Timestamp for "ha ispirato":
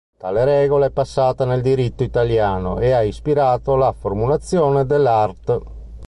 2.91-3.75